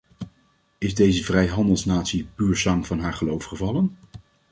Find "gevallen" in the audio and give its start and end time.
3.45-3.97